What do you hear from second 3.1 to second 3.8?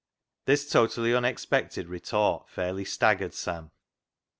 gered Sam.